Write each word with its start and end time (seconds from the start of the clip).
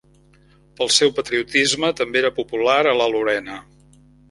Pel 0.79 0.89
seu 0.95 1.11
patriotisme, 1.19 1.93
també 2.01 2.21
era 2.23 2.33
popular 2.41 2.81
a 2.87 2.97
la 3.03 3.11
Lorena. 3.19 3.63